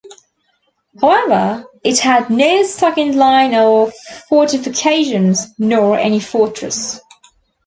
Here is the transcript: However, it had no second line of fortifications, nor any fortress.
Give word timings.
However, 0.99 1.63
it 1.83 1.99
had 1.99 2.31
no 2.31 2.63
second 2.63 3.15
line 3.15 3.53
of 3.53 3.93
fortifications, 4.27 5.45
nor 5.59 5.95
any 5.95 6.19
fortress. 6.19 6.99